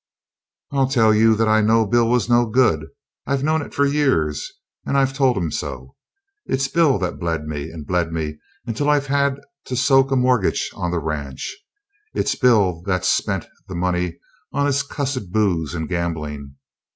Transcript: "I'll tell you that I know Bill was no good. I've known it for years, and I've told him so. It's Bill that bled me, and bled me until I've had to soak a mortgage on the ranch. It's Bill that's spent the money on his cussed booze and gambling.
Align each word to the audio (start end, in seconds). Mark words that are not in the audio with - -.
"I'll 0.71 0.87
tell 0.87 1.13
you 1.13 1.35
that 1.35 1.47
I 1.47 1.61
know 1.61 1.85
Bill 1.85 2.09
was 2.09 2.27
no 2.27 2.47
good. 2.47 2.87
I've 3.27 3.43
known 3.43 3.61
it 3.61 3.71
for 3.71 3.85
years, 3.85 4.51
and 4.83 4.97
I've 4.97 5.13
told 5.13 5.37
him 5.37 5.51
so. 5.51 5.95
It's 6.47 6.67
Bill 6.67 6.97
that 6.97 7.19
bled 7.19 7.45
me, 7.45 7.69
and 7.69 7.85
bled 7.85 8.11
me 8.11 8.39
until 8.65 8.89
I've 8.89 9.05
had 9.05 9.39
to 9.65 9.75
soak 9.75 10.09
a 10.09 10.15
mortgage 10.15 10.71
on 10.73 10.89
the 10.89 10.97
ranch. 10.97 11.55
It's 12.15 12.33
Bill 12.33 12.81
that's 12.83 13.09
spent 13.09 13.45
the 13.67 13.75
money 13.75 14.17
on 14.51 14.65
his 14.65 14.81
cussed 14.81 15.31
booze 15.31 15.75
and 15.75 15.87
gambling. 15.87 16.55